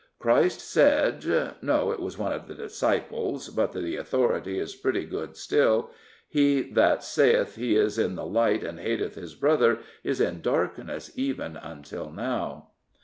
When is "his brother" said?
9.13-9.77